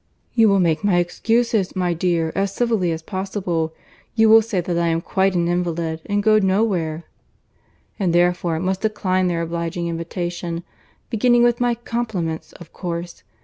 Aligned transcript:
"You 0.33 0.49
will 0.49 0.59
make 0.59 0.83
my 0.83 0.97
excuses, 0.97 1.75
my 1.75 1.93
dear, 1.93 2.31
as 2.33 2.51
civilly 2.55 2.91
as 2.91 3.03
possible. 3.03 3.71
You 4.15 4.29
will 4.29 4.41
say 4.41 4.59
that 4.59 4.77
I 4.79 4.87
am 4.87 4.99
quite 4.99 5.35
an 5.35 5.47
invalid, 5.47 6.01
and 6.07 6.23
go 6.23 6.39
no 6.39 6.63
where, 6.63 7.03
and 7.99 8.11
therefore 8.11 8.59
must 8.59 8.81
decline 8.81 9.27
their 9.27 9.43
obliging 9.43 9.85
invitation; 9.89 10.63
beginning 11.11 11.43
with 11.43 11.61
my 11.61 11.75
compliments, 11.75 12.51
of 12.53 12.73
course. 12.73 13.21